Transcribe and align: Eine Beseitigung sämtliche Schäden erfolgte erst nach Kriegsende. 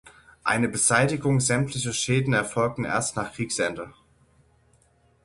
Eine 0.43 0.67
Beseitigung 0.67 1.39
sämtliche 1.39 1.93
Schäden 1.93 2.33
erfolgte 2.33 2.85
erst 2.87 3.15
nach 3.17 3.33
Kriegsende. 3.33 3.93